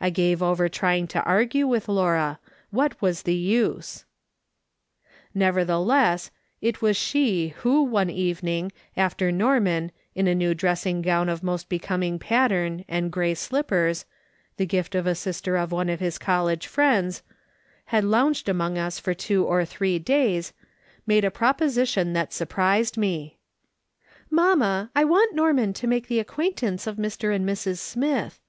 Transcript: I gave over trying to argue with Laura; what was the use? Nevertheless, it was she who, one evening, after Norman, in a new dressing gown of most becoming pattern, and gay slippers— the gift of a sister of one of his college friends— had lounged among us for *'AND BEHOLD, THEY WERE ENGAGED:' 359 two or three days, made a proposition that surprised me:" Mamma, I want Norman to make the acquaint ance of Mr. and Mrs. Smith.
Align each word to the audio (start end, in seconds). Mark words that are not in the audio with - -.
I 0.00 0.10
gave 0.10 0.42
over 0.42 0.68
trying 0.68 1.06
to 1.06 1.22
argue 1.22 1.64
with 1.64 1.88
Laura; 1.88 2.40
what 2.70 3.00
was 3.00 3.22
the 3.22 3.36
use? 3.36 4.04
Nevertheless, 5.32 6.32
it 6.60 6.82
was 6.82 6.96
she 6.96 7.54
who, 7.58 7.84
one 7.84 8.10
evening, 8.10 8.72
after 8.96 9.30
Norman, 9.30 9.92
in 10.12 10.26
a 10.26 10.34
new 10.34 10.54
dressing 10.54 11.02
gown 11.02 11.28
of 11.28 11.44
most 11.44 11.68
becoming 11.68 12.18
pattern, 12.18 12.84
and 12.88 13.12
gay 13.12 13.32
slippers— 13.34 14.06
the 14.56 14.66
gift 14.66 14.96
of 14.96 15.06
a 15.06 15.14
sister 15.14 15.56
of 15.56 15.70
one 15.70 15.88
of 15.88 16.00
his 16.00 16.18
college 16.18 16.66
friends— 16.66 17.22
had 17.94 18.02
lounged 18.02 18.48
among 18.48 18.76
us 18.76 18.98
for 18.98 19.12
*'AND 19.12 19.18
BEHOLD, 19.18 19.28
THEY 19.28 19.36
WERE 19.52 19.58
ENGAGED:' 19.60 19.76
359 19.76 19.96
two 20.00 20.18
or 20.18 20.24
three 20.26 20.32
days, 20.36 20.52
made 21.06 21.24
a 21.24 21.30
proposition 21.30 22.12
that 22.14 22.32
surprised 22.32 22.96
me:" 22.98 23.38
Mamma, 24.28 24.90
I 24.96 25.04
want 25.04 25.32
Norman 25.36 25.72
to 25.74 25.86
make 25.86 26.08
the 26.08 26.18
acquaint 26.18 26.64
ance 26.64 26.88
of 26.88 26.96
Mr. 26.96 27.32
and 27.32 27.48
Mrs. 27.48 27.78
Smith. 27.78 28.40